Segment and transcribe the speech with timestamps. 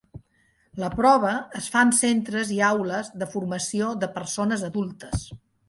[0.83, 5.31] La prova es fa en centres i aules de formació de persones adultes.